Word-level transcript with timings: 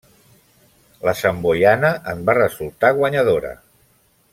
La 1.09 1.13
Santboiana 1.21 1.93
en 2.15 2.27
va 2.31 2.37
resultar 2.41 2.95
guanyadora. 3.03 3.57